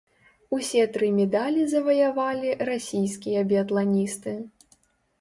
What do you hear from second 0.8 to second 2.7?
тры медалі заваявалі